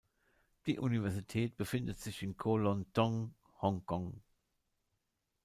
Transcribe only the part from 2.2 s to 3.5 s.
in Kowloon Tong,